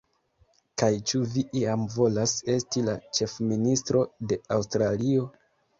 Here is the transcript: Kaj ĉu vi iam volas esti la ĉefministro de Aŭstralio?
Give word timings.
Kaj 0.81 0.87
ĉu 1.11 1.21
vi 1.33 1.43
iam 1.61 1.83
volas 1.97 2.35
esti 2.57 2.85
la 2.89 2.99
ĉefministro 3.19 4.07
de 4.33 4.45
Aŭstralio? 4.59 5.33